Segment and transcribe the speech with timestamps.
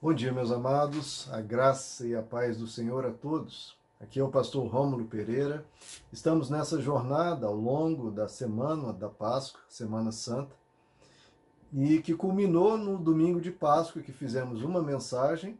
[0.00, 3.76] Bom dia, meus amados, a graça e a paz do Senhor a todos.
[3.98, 5.66] Aqui é o pastor Rômulo Pereira.
[6.12, 10.54] Estamos nessa jornada ao longo da semana da Páscoa, Semana Santa,
[11.72, 15.58] e que culminou no domingo de Páscoa, que fizemos uma mensagem,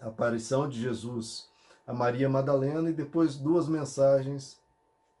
[0.00, 1.48] a aparição de Jesus
[1.86, 4.60] a Maria Madalena, e depois duas mensagens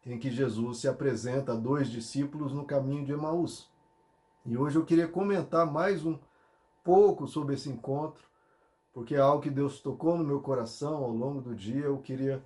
[0.04, 3.70] em que Jesus se apresenta a dois discípulos no caminho de Emaús.
[4.44, 6.18] E hoje eu queria comentar mais um
[6.82, 8.29] pouco sobre esse encontro
[8.92, 11.84] porque é algo que Deus tocou no meu coração ao longo do dia.
[11.84, 12.42] Eu queria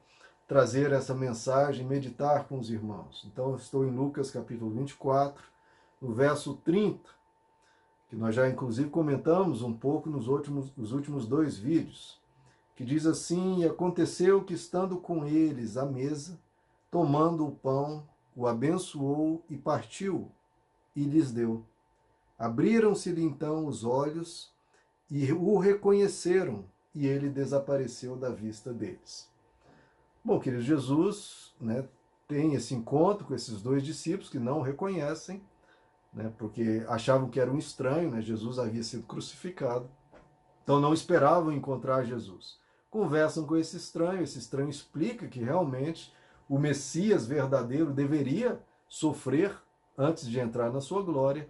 [0.47, 3.27] trazer essa mensagem, meditar com os irmãos.
[3.27, 5.43] Então, estou em Lucas capítulo 24,
[6.01, 7.01] no verso 30,
[8.09, 12.21] que nós já inclusive comentamos um pouco nos últimos, nos últimos dois vídeos,
[12.77, 16.39] que diz assim: E aconteceu que, estando com eles à mesa,
[16.91, 20.31] tomando o pão, o abençoou e partiu,
[20.95, 21.65] e lhes deu.
[22.39, 24.54] Abriram-se-lhe então os olhos
[25.11, 29.29] e o reconheceram e ele desapareceu da vista deles.
[30.25, 31.87] Bom, querido Jesus, né,
[32.27, 35.43] tem esse encontro com esses dois discípulos que não o reconhecem,
[36.13, 39.91] né, porque achavam que era um estranho, né, Jesus havia sido crucificado,
[40.63, 42.59] então não esperavam encontrar Jesus.
[42.91, 46.15] Conversam com esse estranho, esse estranho explica que realmente
[46.49, 49.55] o Messias verdadeiro deveria sofrer
[49.99, 51.49] antes de entrar na sua glória.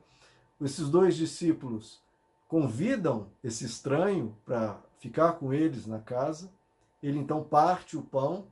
[0.61, 2.04] Esses dois discípulos
[2.49, 6.51] convidam esse estranho para ficar com eles na casa.
[7.03, 8.47] Ele então parte o pão,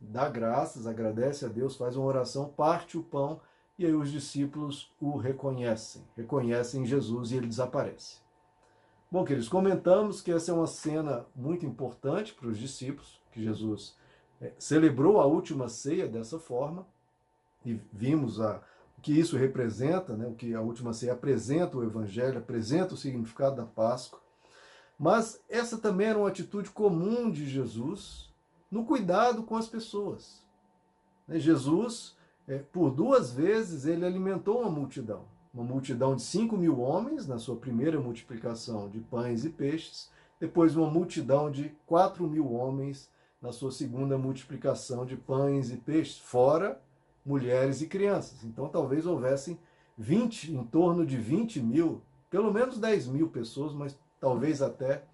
[0.00, 3.40] dá graças, agradece a Deus, faz uma oração, parte o pão
[3.78, 8.18] e aí os discípulos o reconhecem, reconhecem Jesus e ele desaparece.
[9.10, 13.96] Bom, queridos, comentamos que essa é uma cena muito importante para os discípulos, que Jesus
[14.40, 16.86] é, celebrou a última ceia dessa forma,
[17.64, 18.62] e vimos a,
[19.02, 23.56] que isso representa, né, o que a última ceia apresenta o Evangelho, apresenta o significado
[23.56, 24.20] da Páscoa.
[24.96, 28.32] Mas essa também era uma atitude comum de Jesus
[28.70, 30.46] no cuidado com as pessoas.
[31.26, 35.24] Né, Jesus, é, por duas vezes, ele alimentou uma multidão.
[35.52, 40.76] Uma multidão de 5 mil homens, na sua primeira multiplicação de pães e peixes, depois
[40.76, 43.10] uma multidão de 4 mil homens
[43.40, 46.80] na sua segunda multiplicação de pães e peixes, fora
[47.24, 48.44] mulheres e crianças.
[48.44, 49.58] Então talvez houvessem
[49.96, 55.04] 20, em torno de 20 mil, pelo menos 10 mil pessoas, mas talvez até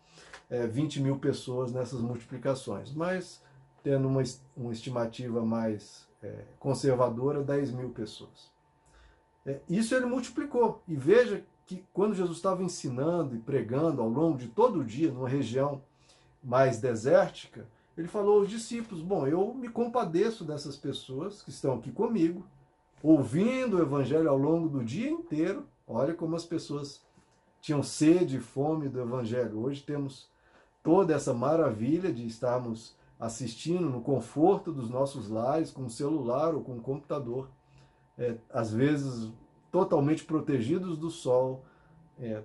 [0.49, 2.93] é, 20 mil pessoas nessas multiplicações.
[2.93, 3.43] Mas
[3.83, 4.23] tendo uma,
[4.57, 8.51] uma estimativa mais é, conservadora, 10 mil pessoas.
[9.47, 10.83] É, isso ele multiplicou.
[10.87, 15.11] E veja que quando Jesus estava ensinando e pregando ao longo de todo o dia,
[15.11, 15.83] numa região
[16.43, 17.67] mais desértica,
[17.99, 22.47] ele falou aos discípulos: Bom, eu me compadeço dessas pessoas que estão aqui comigo,
[23.03, 25.67] ouvindo o evangelho ao longo do dia inteiro.
[25.87, 27.03] Olha como as pessoas
[27.61, 29.59] tinham sede e fome do evangelho.
[29.59, 30.31] Hoje temos
[30.81, 36.63] toda essa maravilha de estarmos assistindo no conforto dos nossos lares, com o celular ou
[36.63, 37.49] com o computador,
[38.17, 39.33] é, às vezes
[39.73, 41.65] totalmente protegidos do sol,
[42.21, 42.45] é,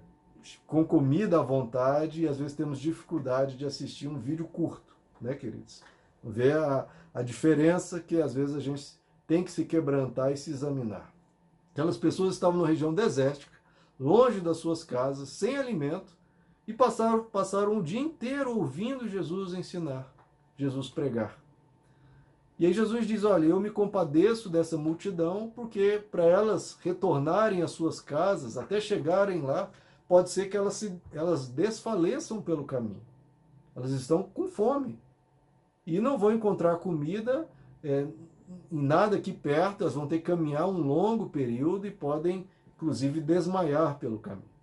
[0.65, 4.92] com comida à vontade, e às vezes temos dificuldade de assistir um vídeo curto
[5.23, 5.81] né, queridos?
[6.23, 10.51] Ver a, a diferença que às vezes a gente tem que se quebrantar e se
[10.51, 11.11] examinar.
[11.71, 13.57] Aquelas pessoas estavam na região desértica,
[13.99, 16.15] longe das suas casas, sem alimento,
[16.67, 20.13] e passaram, passaram o dia inteiro ouvindo Jesus ensinar,
[20.55, 21.37] Jesus pregar.
[22.59, 27.71] E aí Jesus diz: Olha, eu me compadeço dessa multidão, porque para elas retornarem às
[27.71, 29.71] suas casas, até chegarem lá,
[30.07, 33.01] pode ser que elas, se, elas desfaleçam pelo caminho.
[33.75, 34.99] Elas estão com fome
[35.85, 37.47] e não vão encontrar comida
[37.83, 38.07] é,
[38.71, 43.97] nada aqui perto, elas vão ter que caminhar um longo período e podem, inclusive, desmaiar
[43.99, 44.53] pelo caminho.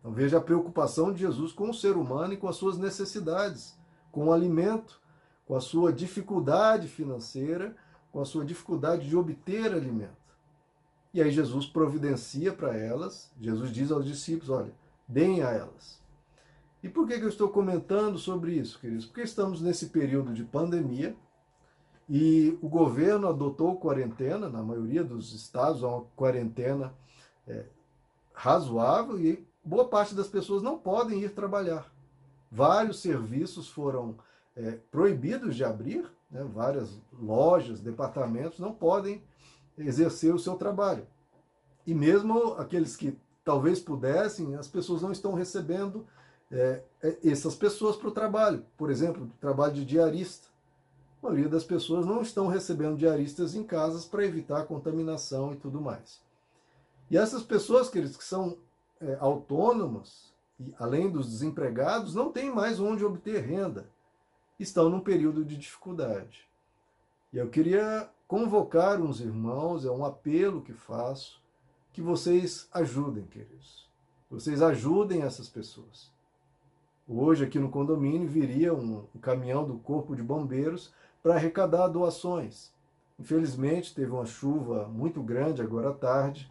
[0.00, 3.78] Então veja a preocupação de Jesus com o ser humano e com as suas necessidades,
[4.10, 5.00] com o alimento,
[5.46, 7.76] com a sua dificuldade financeira,
[8.10, 10.22] com a sua dificuldade de obter alimento.
[11.14, 14.72] E aí Jesus providencia para elas, Jesus diz aos discípulos: olha,
[15.06, 16.01] deem a elas.
[16.82, 19.06] E por que, eu estou comentando sobre isso, queridos?
[19.06, 21.14] Porque estamos nesse período de pandemia
[22.08, 26.92] e o governo adotou quarentena, na maioria dos estados, uma quarentena
[27.46, 27.64] é,
[28.34, 31.86] razoável e boa parte das pessoas não podem ir trabalhar.
[32.50, 34.16] Vários serviços foram
[34.56, 36.44] é, proibidos de abrir, né?
[36.52, 39.22] várias lojas, departamentos não podem
[39.78, 41.06] exercer o seu trabalho.
[41.86, 46.04] E mesmo aqueles que talvez pudessem, as pessoas não estão recebendo
[46.52, 48.64] é, é, essas pessoas para o trabalho.
[48.76, 50.48] Por exemplo, trabalho de diarista.
[51.22, 55.80] A maioria das pessoas não estão recebendo diaristas em casas para evitar contaminação e tudo
[55.80, 56.20] mais.
[57.10, 58.58] E essas pessoas, queridos, que são
[59.00, 63.88] é, autônomas e além dos desempregados, não têm mais onde obter renda.
[64.58, 66.46] Estão num período de dificuldade.
[67.32, 71.40] E eu queria convocar uns irmãos, é um apelo que faço,
[71.92, 73.88] que vocês ajudem, queridos.
[74.30, 76.10] Vocês ajudem essas pessoas.
[77.14, 82.72] Hoje, aqui no condomínio, viria um, caminhão do Corpo de Bombeiros para arrecadar doações.
[83.20, 86.50] Infelizmente, teve uma chuva muito grande agora à tarde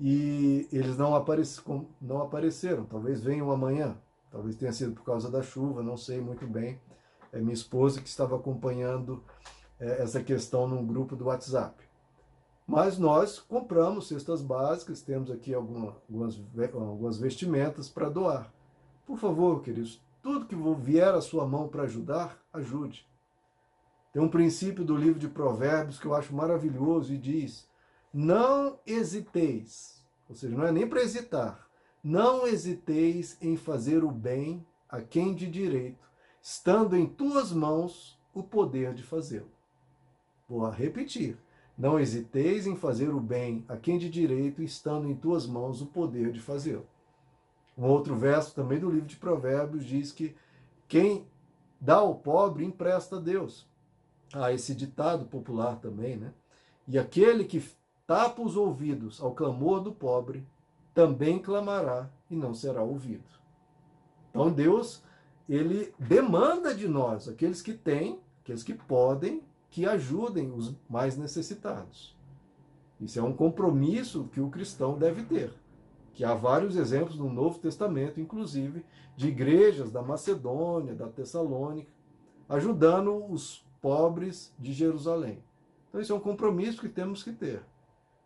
[0.00, 1.62] e eles não, apareci,
[2.00, 2.84] não apareceram.
[2.84, 3.96] Talvez venham amanhã.
[4.28, 6.80] Talvez tenha sido por causa da chuva, não sei muito bem.
[7.32, 9.22] É minha esposa que estava acompanhando
[9.78, 11.80] é, essa questão num grupo do WhatsApp.
[12.66, 16.40] Mas nós compramos cestas básicas, temos aqui alguma, algumas,
[16.74, 18.52] algumas vestimentas para doar.
[19.06, 23.06] Por favor, queridos, tudo que vier à sua mão para ajudar, ajude.
[24.12, 27.68] Tem um princípio do livro de Provérbios que eu acho maravilhoso e diz:
[28.12, 31.66] Não hesiteis, ou seja, não é nem para hesitar,
[32.04, 36.06] não hesiteis em fazer o bem a quem de direito,
[36.40, 39.50] estando em tuas mãos o poder de fazê-lo.
[40.48, 41.38] Vou repetir.
[41.76, 45.86] Não hesiteis em fazer o bem a quem de direito, estando em tuas mãos o
[45.86, 46.86] poder de fazê-lo.
[47.76, 50.34] Um outro verso também do livro de Provérbios diz que
[50.86, 51.26] quem
[51.80, 53.66] dá ao pobre empresta a Deus.
[54.32, 56.32] Ah, esse ditado popular também, né?
[56.86, 57.62] E aquele que
[58.06, 60.46] tapa os ouvidos ao clamor do pobre,
[60.94, 63.24] também clamará e não será ouvido.
[64.30, 65.02] Então Deus,
[65.48, 72.14] ele demanda de nós, aqueles que têm, aqueles que podem, que ajudem os mais necessitados.
[73.00, 75.52] Isso é um compromisso que o cristão deve ter.
[76.14, 78.84] Que há vários exemplos no Novo Testamento, inclusive,
[79.16, 81.90] de igrejas da Macedônia, da Tessalônica,
[82.48, 85.42] ajudando os pobres de Jerusalém.
[85.88, 87.62] Então, isso é um compromisso que temos que ter.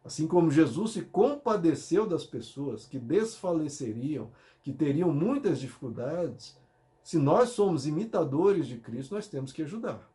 [0.04, 4.30] Assim como Jesus se compadeceu das pessoas que desfaleceriam,
[4.62, 6.56] que teriam muitas dificuldades,
[7.02, 10.08] se nós somos imitadores de Cristo, nós temos que ajudar.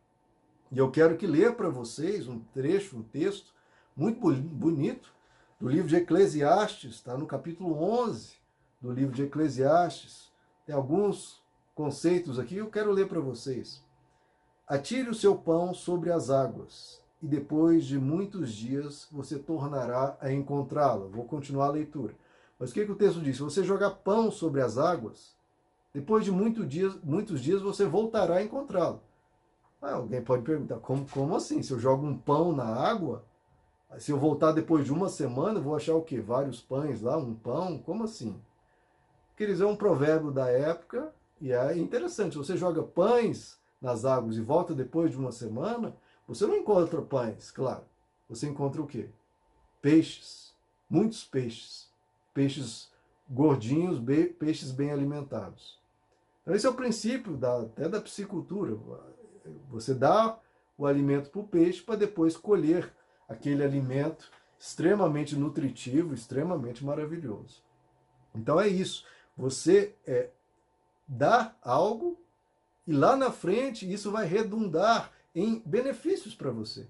[0.70, 3.52] E eu quero que ler para vocês um trecho, um texto
[3.94, 5.12] muito bonito
[5.62, 8.32] do livro de Eclesiastes, está no capítulo 11
[8.80, 10.28] do livro de Eclesiastes.
[10.66, 11.40] Tem alguns
[11.72, 13.80] conceitos aqui, eu quero ler para vocês.
[14.66, 20.32] Atire o seu pão sobre as águas, e depois de muitos dias você tornará a
[20.32, 21.08] encontrá-lo.
[21.10, 22.12] Vou continuar a leitura.
[22.58, 23.36] Mas o que, que o texto diz?
[23.36, 25.36] Se você jogar pão sobre as águas,
[25.94, 29.00] depois de muitos dias, muitos dias você voltará a encontrá-lo.
[29.80, 31.62] Ah, alguém pode perguntar, como, como assim?
[31.62, 33.24] Se eu jogo um pão na água,
[33.98, 36.20] se eu voltar depois de uma semana, vou achar o quê?
[36.20, 37.78] Vários pães lá, um pão?
[37.78, 38.40] Como assim?
[39.36, 42.38] Queridos, é um provérbio da época e é interessante.
[42.38, 45.94] Você joga pães nas águas e volta depois de uma semana,
[46.26, 47.82] você não encontra pães, claro.
[48.28, 49.08] Você encontra o quê?
[49.80, 50.54] Peixes.
[50.88, 51.90] Muitos peixes.
[52.32, 52.90] Peixes
[53.28, 54.00] gordinhos,
[54.38, 55.80] peixes bem alimentados.
[56.42, 58.76] Então, esse é o princípio da, até da piscicultura.
[59.70, 60.38] Você dá
[60.78, 62.92] o alimento para o peixe para depois colher
[63.28, 67.62] aquele alimento extremamente nutritivo, extremamente maravilhoso.
[68.34, 69.04] Então é isso.
[69.36, 70.30] Você é,
[71.06, 72.20] dá algo
[72.86, 76.88] e lá na frente isso vai redundar em benefícios para você.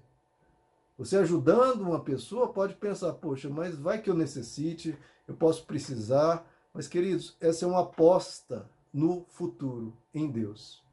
[0.97, 4.97] Você ajudando uma pessoa pode pensar, poxa, mas vai que eu necessite,
[5.27, 6.45] eu posso precisar.
[6.73, 10.83] Mas, queridos, essa é uma aposta no futuro em Deus.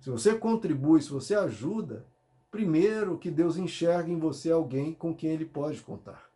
[0.00, 2.06] Se você contribui, se você ajuda,
[2.50, 6.28] primeiro que Deus enxerga em você alguém com quem ele pode contar.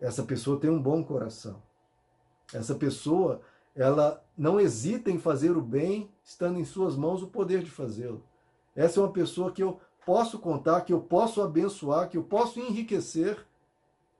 [0.00, 1.62] Essa pessoa tem um bom coração.
[2.52, 3.40] Essa pessoa,
[3.74, 8.22] ela não hesita em fazer o bem, estando em suas mãos o poder de fazê-lo.
[8.74, 12.58] Essa é uma pessoa que eu posso contar, que eu posso abençoar, que eu posso
[12.60, 13.44] enriquecer,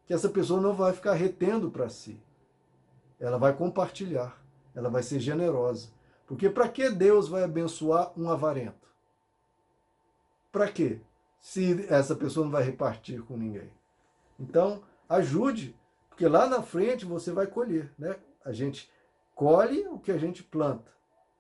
[0.04, 2.20] que essa pessoa não vai ficar retendo para si.
[3.20, 4.36] Ela vai compartilhar,
[4.74, 5.88] ela vai ser generosa.
[6.26, 8.88] Porque para que Deus vai abençoar um avarento?
[10.58, 10.98] Para quê?
[11.40, 13.70] Se essa pessoa não vai repartir com ninguém.
[14.40, 15.72] Então, ajude,
[16.08, 18.16] porque lá na frente você vai colher, né?
[18.44, 18.90] A gente
[19.36, 20.90] colhe o que a gente planta.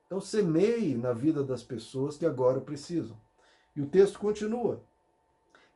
[0.06, 3.16] Então, semeie na vida das pessoas que agora precisam.
[3.74, 4.80] E o texto continua: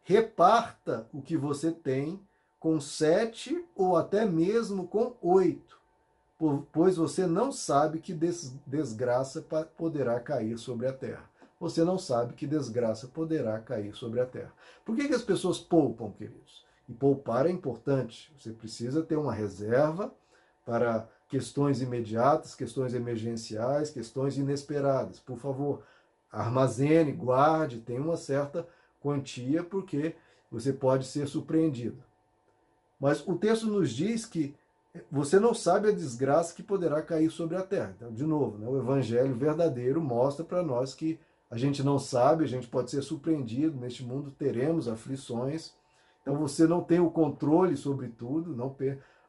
[0.05, 2.25] reparta o que você tem
[2.61, 5.83] com sete ou até mesmo com oito
[6.73, 8.13] pois você não sabe que
[8.67, 9.45] desgraça
[9.77, 11.31] poderá cair sobre a terra.
[11.63, 14.53] Você não sabe que desgraça poderá cair sobre a terra.
[14.85, 16.67] Por que, que as pessoas poupam, queridos?
[16.89, 18.35] E poupar é importante.
[18.37, 20.13] Você precisa ter uma reserva
[20.67, 25.21] para questões imediatas, questões emergenciais, questões inesperadas.
[25.21, 25.85] Por favor,
[26.33, 28.67] armazene, guarde, tenha uma certa
[29.01, 30.17] quantia, porque
[30.51, 32.03] você pode ser surpreendido.
[32.99, 34.53] Mas o texto nos diz que
[35.09, 37.95] você não sabe a desgraça que poderá cair sobre a terra.
[37.97, 41.21] Então, de novo, né, o evangelho verdadeiro mostra para nós que
[41.53, 45.75] a gente não sabe, a gente pode ser surpreendido, neste mundo teremos aflições.
[46.23, 48.75] Então você não tem o controle sobre tudo, não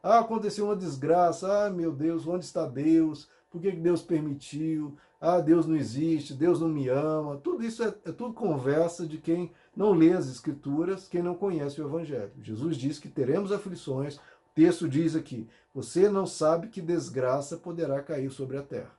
[0.02, 3.28] Ah, aconteceu uma desgraça, ah, meu Deus, onde está Deus?
[3.50, 4.96] Por que Deus permitiu?
[5.20, 7.36] Ah, Deus não existe, Deus não me ama.
[7.44, 11.78] Tudo isso é, é tudo conversa de quem não lê as Escrituras, quem não conhece
[11.78, 12.32] o Evangelho.
[12.40, 14.16] Jesus diz que teremos aflições.
[14.16, 14.20] O
[14.54, 18.92] texto diz aqui: você não sabe que desgraça poderá cair sobre a terra.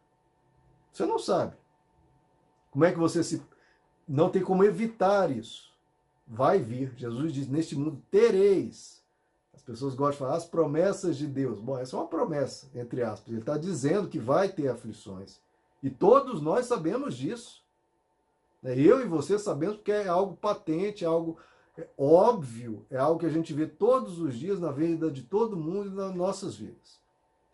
[0.93, 1.55] Você não sabe.
[2.75, 3.41] Como é que você se.
[4.05, 5.71] Não tem como evitar isso.
[6.27, 6.93] Vai vir.
[6.97, 9.01] Jesus diz: neste mundo tereis.
[9.53, 11.57] As pessoas gostam de falar as promessas de Deus.
[11.57, 13.29] Bom, essa é uma promessa, entre aspas.
[13.29, 15.39] Ele está dizendo que vai ter aflições.
[15.81, 17.63] E todos nós sabemos disso.
[18.61, 18.77] Né?
[18.77, 21.39] Eu e você sabemos porque é algo patente, é algo
[21.77, 25.55] é óbvio, é algo que a gente vê todos os dias na vida de todo
[25.55, 26.99] mundo e nas nossas vidas.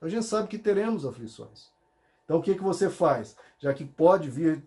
[0.01, 1.70] A gente sabe que teremos aflições.
[2.25, 3.38] Então o que, que você faz?
[3.60, 4.63] Já que pode vir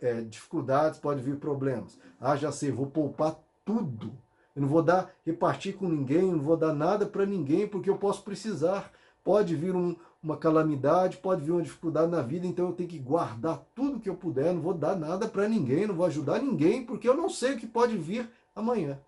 [0.00, 1.98] é, dificuldades, pode vir problemas.
[2.20, 4.12] Ah, já sei, vou poupar tudo.
[4.54, 7.98] Eu não vou dar, repartir com ninguém, não vou dar nada para ninguém, porque eu
[7.98, 8.92] posso precisar.
[9.24, 12.98] Pode vir um, uma calamidade, pode vir uma dificuldade na vida, então eu tenho que
[12.98, 16.84] guardar tudo que eu puder, não vou dar nada para ninguém, não vou ajudar ninguém,
[16.84, 18.98] porque eu não sei o que pode vir amanhã.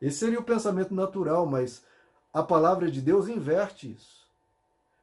[0.00, 1.84] Esse seria o pensamento natural, mas
[2.32, 4.26] a palavra de Deus inverte isso.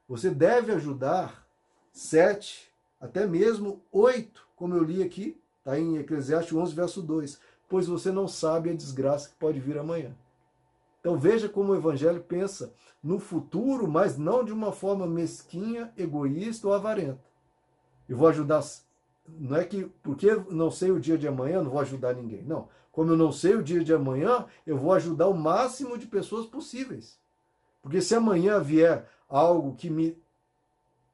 [0.08, 1.46] Você deve ajudar
[1.92, 7.88] sete, até mesmo oito, como eu li aqui, está em Eclesiastes 11, verso 2, pois
[7.88, 10.16] você não sabe a desgraça que pode vir amanhã.
[11.00, 16.68] Então veja como o Evangelho pensa no futuro, mas não de uma forma mesquinha, egoísta
[16.68, 17.24] ou avarenta.
[18.10, 18.64] Eu vou ajudar.
[19.28, 22.44] Não é que porque não sei o dia de amanhã, não vou ajudar ninguém.
[22.44, 22.68] Não.
[22.92, 26.46] Como eu não sei o dia de amanhã, eu vou ajudar o máximo de pessoas
[26.46, 27.20] possíveis.
[27.82, 30.18] Porque se amanhã vier algo que me,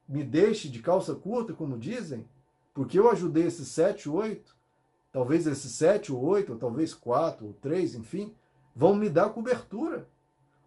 [0.07, 2.25] me deixe de calça curta, como dizem,
[2.73, 4.55] porque eu ajudei esses sete, oito,
[5.11, 8.33] talvez esses sete ou oito, ou talvez quatro ou três, enfim,
[8.75, 10.07] vão me dar cobertura,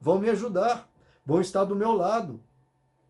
[0.00, 0.88] vão me ajudar,
[1.24, 2.40] vão estar do meu lado,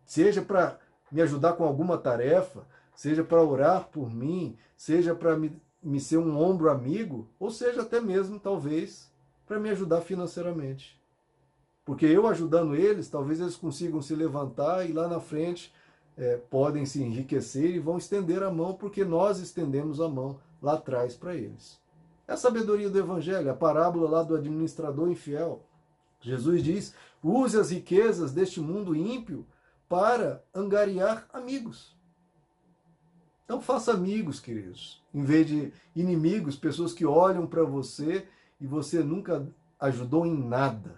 [0.05, 0.79] seja para
[1.11, 6.17] me ajudar com alguma tarefa, seja para orar por mim, seja para me, me ser
[6.17, 9.11] um ombro amigo, ou seja até mesmo, talvez,
[9.45, 10.99] para me ajudar financeiramente.
[11.83, 15.71] Porque eu ajudando eles, talvez eles consigam se levantar e lá na frente
[16.17, 20.73] é, podem se enriquecer e vão estender a mão, porque nós estendemos a mão lá
[20.73, 21.79] atrás para eles.
[22.27, 25.63] É a sabedoria do Evangelho, a parábola lá do administrador infiel.
[26.21, 29.45] Jesus diz: use as riquezas deste mundo ímpio
[29.87, 31.95] para angariar amigos.
[33.43, 38.27] Então faça amigos, queridos, em vez de inimigos, pessoas que olham para você
[38.59, 39.47] e você nunca
[39.79, 40.95] ajudou em nada.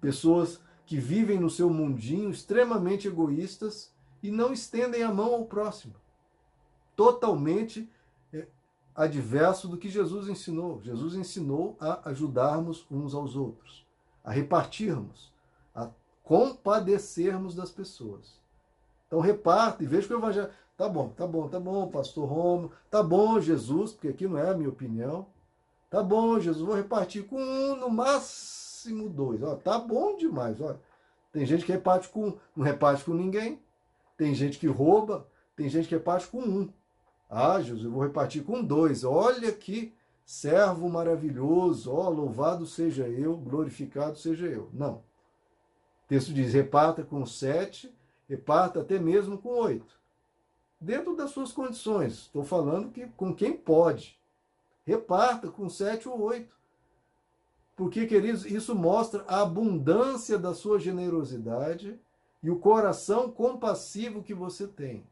[0.00, 3.91] Pessoas que vivem no seu mundinho extremamente egoístas
[4.22, 5.94] e não estendem a mão ao próximo.
[6.94, 7.90] Totalmente
[8.94, 10.80] adverso do que Jesus ensinou.
[10.82, 13.86] Jesus ensinou a ajudarmos uns aos outros,
[14.22, 15.32] a repartirmos,
[15.74, 15.88] a
[16.22, 18.40] compadecermos das pessoas.
[19.06, 20.50] Então reparta e veja que o evangelho.
[20.76, 24.50] Tá bom, tá bom, tá bom, pastor Romo, tá bom, Jesus, porque aqui não é
[24.50, 25.26] a minha opinião.
[25.90, 29.42] Tá bom, Jesus, vou repartir com um, no máximo dois.
[29.42, 30.60] Ó, tá bom demais.
[30.60, 30.74] Ó.
[31.30, 33.62] Tem gente que reparte com não reparte com ninguém.
[34.22, 35.26] Tem gente que rouba,
[35.56, 36.72] tem gente que reparte com um.
[37.28, 39.02] Ah, Jesus, eu vou repartir com dois.
[39.02, 39.92] Olha que
[40.24, 41.90] servo maravilhoso.
[41.90, 44.70] Ó, oh, louvado seja eu, glorificado seja eu.
[44.72, 44.98] Não.
[46.04, 47.92] O texto diz: reparta com sete,
[48.28, 49.98] reparta até mesmo com oito.
[50.80, 52.12] Dentro das suas condições.
[52.18, 54.16] Estou falando que com quem pode.
[54.86, 56.54] Reparta com sete ou oito.
[57.74, 61.98] Porque, queridos, isso mostra a abundância da sua generosidade
[62.42, 65.04] e o coração compassivo que você tem.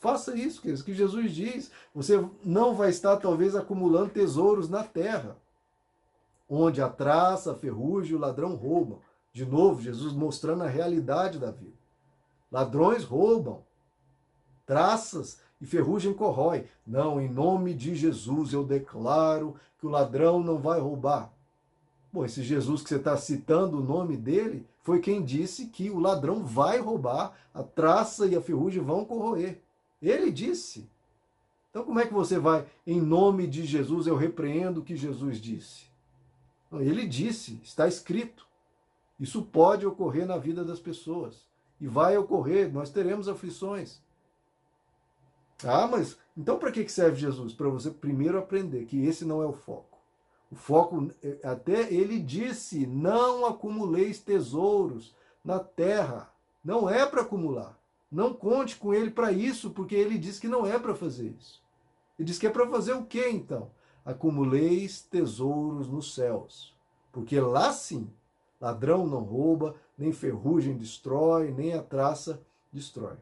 [0.00, 1.70] Faça isso, queridos, que Jesus diz.
[1.94, 5.36] Você não vai estar, talvez, acumulando tesouros na terra,
[6.48, 8.98] onde a traça, a ferrugem e o ladrão roubam.
[9.32, 11.76] De novo, Jesus mostrando a realidade da vida.
[12.50, 13.62] Ladrões roubam,
[14.66, 16.66] traças e ferrugem corrói.
[16.84, 21.32] Não, em nome de Jesus eu declaro que o ladrão não vai roubar.
[22.12, 25.98] Bom, esse Jesus que você está citando o nome dele foi quem disse que o
[25.98, 29.60] ladrão vai roubar, a traça e a ferrugem vão corroer.
[30.00, 30.90] Ele disse.
[31.70, 35.40] Então, como é que você vai, em nome de Jesus, eu repreendo o que Jesus
[35.40, 35.86] disse?
[36.70, 38.46] Ele disse, está escrito.
[39.18, 41.46] Isso pode ocorrer na vida das pessoas.
[41.80, 44.00] E vai ocorrer, nós teremos aflições.
[45.64, 47.52] Ah, mas então para que serve Jesus?
[47.52, 49.91] Para você primeiro aprender que esse não é o foco.
[50.52, 56.30] O foco, é, até ele disse: não acumuleis tesouros na terra.
[56.62, 57.76] Não é para acumular.
[58.10, 61.62] Não conte com ele para isso, porque ele diz que não é para fazer isso.
[62.18, 63.70] Ele diz que é para fazer o que então?
[64.04, 66.76] Acumuleis tesouros nos céus.
[67.10, 68.10] Porque lá sim,
[68.60, 73.16] ladrão não rouba, nem ferrugem destrói, nem a traça destrói.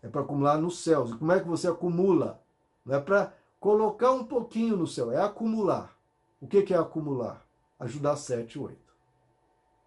[0.00, 1.10] É para acumular nos céus.
[1.10, 2.40] E como é que você acumula?
[2.86, 5.97] Não é para colocar um pouquinho no céu, é acumular.
[6.40, 7.44] O que é acumular?
[7.80, 8.78] Ajudar 7 e 8.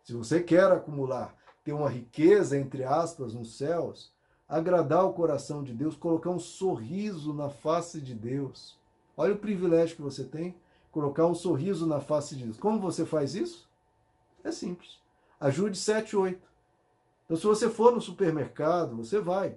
[0.04, 4.12] Se você quer acumular, ter uma riqueza, entre aspas, nos céus,
[4.50, 8.78] agradar o coração de Deus, colocar um sorriso na face de Deus.
[9.16, 10.56] Olha o privilégio que você tem,
[10.92, 12.58] colocar um sorriso na face de Deus.
[12.58, 13.70] Como você faz isso?
[14.44, 15.00] É simples.
[15.40, 16.52] Ajude 7 8.
[17.26, 19.56] Então, se você for no supermercado, você vai.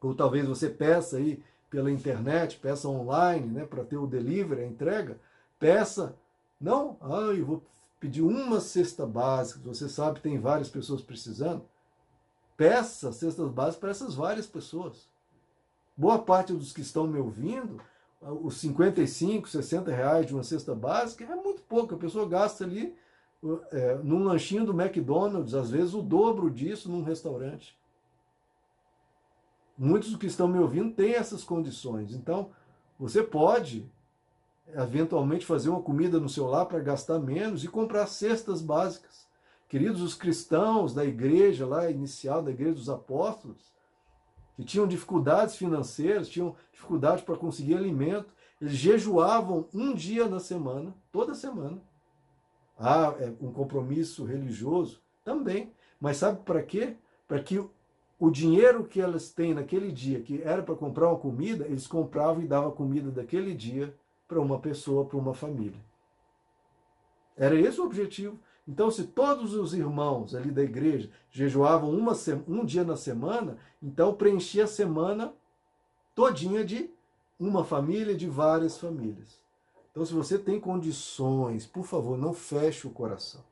[0.00, 4.66] Ou talvez você peça aí pela internet, peça online, né, para ter o delivery, a
[4.66, 5.18] entrega.
[5.58, 6.16] Peça.
[6.60, 7.62] Não, ah, eu vou
[8.00, 9.60] pedir uma cesta básica.
[9.64, 11.64] Você sabe, tem várias pessoas precisando
[12.58, 15.08] peça cestas básicas para essas várias pessoas.
[15.96, 17.80] Boa parte dos que estão me ouvindo,
[18.20, 21.94] os 55, 60 reais de uma cesta básica é muito pouco.
[21.94, 22.96] A pessoa gasta ali
[23.70, 27.78] é, num lanchinho do McDonald's, às vezes o dobro disso num restaurante.
[29.76, 32.12] Muitos que estão me ouvindo têm essas condições.
[32.12, 32.50] Então,
[32.98, 33.88] você pode
[34.74, 39.26] eventualmente fazer uma comida no seu lar para gastar menos e comprar cestas básicas.
[39.68, 43.72] Queridos, os cristãos da igreja lá inicial, da igreja dos apóstolos,
[44.56, 50.94] que tinham dificuldades financeiras, tinham dificuldade para conseguir alimento, eles jejuavam um dia na semana,
[51.12, 51.80] toda semana.
[52.78, 55.72] Ah, é um compromisso religioso também.
[56.00, 56.96] Mas sabe para quê?
[57.26, 57.58] Para que
[58.18, 62.42] o dinheiro que elas têm naquele dia, que era para comprar uma comida, eles compravam
[62.42, 63.94] e davam comida daquele dia
[64.28, 65.80] para uma pessoa, para uma família.
[67.36, 68.38] Era esse o objetivo.
[68.66, 72.12] Então, se todos os irmãos ali da igreja jejuavam uma,
[72.46, 75.32] um dia na semana, então preenchia a semana
[76.14, 76.90] todinha de
[77.40, 79.40] uma família, de várias famílias.
[79.90, 83.42] Então, se você tem condições, por favor, não feche o coração.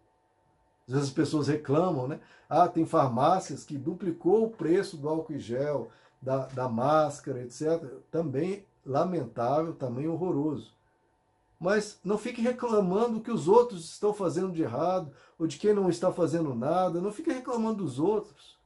[0.86, 2.20] Às vezes as pessoas reclamam, né?
[2.48, 7.82] Ah, tem farmácias que duplicou o preço do álcool em gel, da, da máscara, etc.
[8.10, 10.72] Também lamentável, também horroroso.
[11.58, 15.90] Mas não fique reclamando que os outros estão fazendo de errado, ou de quem não
[15.90, 17.00] está fazendo nada.
[17.00, 18.56] Não fique reclamando dos outros.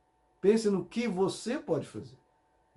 [0.41, 2.19] Pense no que você pode fazer.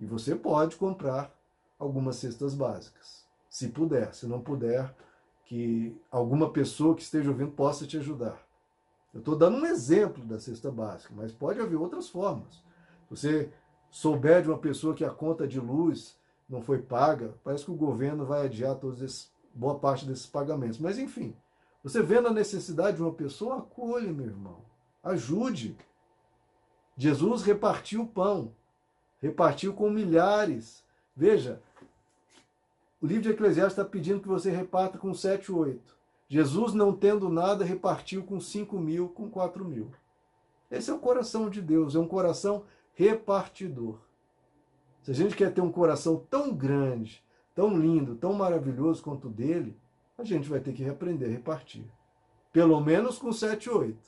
[0.00, 1.32] E você pode comprar
[1.78, 3.24] algumas cestas básicas.
[3.50, 4.14] Se puder.
[4.14, 4.94] Se não puder,
[5.44, 8.42] que alguma pessoa que esteja ouvindo possa te ajudar.
[9.12, 12.62] Eu estou dando um exemplo da cesta básica, mas pode haver outras formas.
[13.08, 13.52] Você
[13.90, 17.76] souber de uma pessoa que a conta de luz não foi paga, parece que o
[17.76, 20.78] governo vai adiar todos esses boa parte desses pagamentos.
[20.78, 21.34] Mas enfim,
[21.82, 24.58] você vendo a necessidade de uma pessoa, acolha, meu irmão.
[25.02, 25.76] Ajude.
[26.96, 28.52] Jesus repartiu o pão,
[29.20, 30.82] repartiu com milhares.
[31.16, 31.62] Veja,
[33.00, 35.94] o livro de Eclesiastes está pedindo que você reparta com sete, oito.
[36.28, 39.90] Jesus, não tendo nada, repartiu com cinco mil, com quatro mil.
[40.70, 43.98] Esse é o coração de Deus, é um coração repartidor.
[45.04, 47.22] Se a gente quer ter um coração tão grande,
[47.54, 49.76] tão lindo, tão maravilhoso quanto o dele,
[50.16, 51.84] a gente vai ter que reaprender a repartir.
[52.50, 53.98] Pelo menos com 7, 8.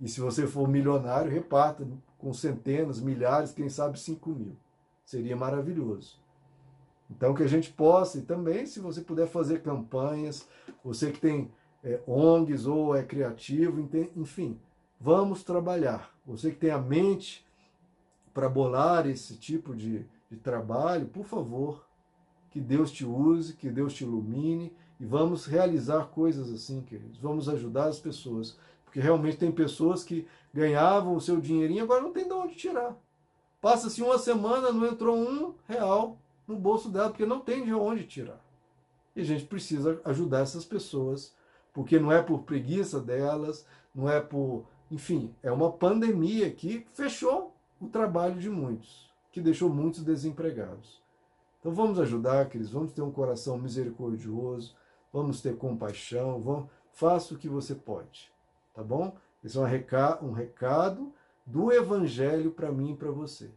[0.00, 1.86] E se você for milionário, reparta
[2.18, 4.56] com centenas, milhares, quem sabe 5 mil.
[5.04, 6.18] Seria maravilhoso.
[7.08, 10.48] Então que a gente possa, e também se você puder fazer campanhas,
[10.82, 11.52] você que tem
[11.84, 14.58] é, ONGs ou é criativo, enfim,
[15.00, 16.12] vamos trabalhar.
[16.26, 17.46] Você que tem a mente
[18.34, 21.86] para bolar esse tipo de, de trabalho, por favor,
[22.50, 27.18] que Deus te use, que Deus te ilumine e vamos realizar coisas assim, queridos.
[27.18, 28.58] Vamos ajudar as pessoas.
[28.84, 32.96] Porque realmente tem pessoas que ganhavam o seu dinheirinho agora não tem de onde tirar.
[33.60, 38.04] Passa-se uma semana, não entrou um real no bolso dela, porque não tem de onde
[38.04, 38.44] tirar.
[39.16, 41.34] E a gente precisa ajudar essas pessoas,
[41.72, 44.66] porque não é por preguiça delas, não é por.
[44.90, 51.02] Enfim, é uma pandemia que fechou o trabalho de muitos, que deixou muitos desempregados.
[51.60, 54.74] Então vamos ajudar, queridos, vamos ter um coração misericordioso,
[55.12, 58.30] vamos ter compaixão, vamos, faça o que você pode,
[58.74, 59.16] tá bom?
[59.42, 61.12] Esse é um recado, um recado
[61.46, 63.50] do Evangelho para mim e para você.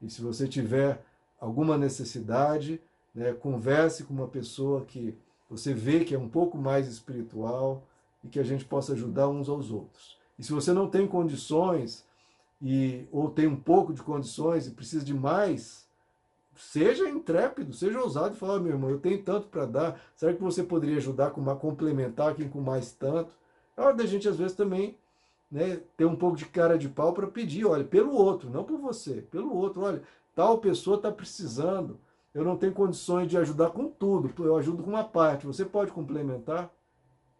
[0.00, 1.04] E se você tiver
[1.40, 2.80] alguma necessidade,
[3.14, 5.16] né, converse com uma pessoa que
[5.48, 7.82] você vê que é um pouco mais espiritual
[8.22, 10.18] e que a gente possa ajudar uns aos outros.
[10.38, 12.06] E se você não tem condições
[12.64, 15.84] e ou tem um pouco de condições e precisa de mais
[16.56, 20.40] seja intrépido, seja ousado e fala, meu irmão, eu tenho tanto para dar, será que
[20.40, 23.34] você poderia ajudar com uma complementar aqui com mais tanto?
[23.76, 24.96] É hora da gente, às vezes, também
[25.50, 28.78] né, ter um pouco de cara de pau para pedir, olha, pelo outro, não por
[28.78, 30.02] você, pelo outro, olha,
[30.34, 31.98] tal pessoa está precisando,
[32.32, 35.90] eu não tenho condições de ajudar com tudo, eu ajudo com uma parte, você pode
[35.92, 36.70] complementar?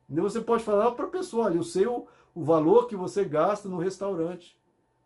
[0.08, 3.68] Você pode falar para a pessoa, olha, eu sei o, o valor que você gasta
[3.68, 4.58] no restaurante,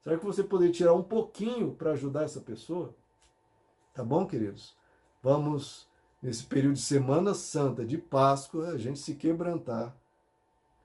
[0.02, 2.94] será que você poderia tirar um pouquinho para ajudar essa pessoa?
[3.94, 4.76] Tá bom, queridos?
[5.22, 5.88] Vamos,
[6.22, 9.96] nesse período de Semana Santa, de Páscoa, a gente se quebrantar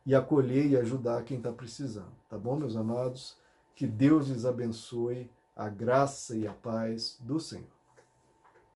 [0.06, 2.12] e acolher e ajudar quem está precisando.
[2.30, 3.38] Tá bom, meus amados?
[3.76, 7.73] Que Deus lhes abençoe, a graça e a paz do Senhor.